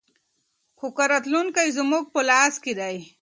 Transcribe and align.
خو 0.79 0.87
راتلونکی 1.11 1.75
زموږ 1.77 2.03
په 2.13 2.21
لاس 2.29 2.53
کې 2.63 2.73
دی. 2.79 2.95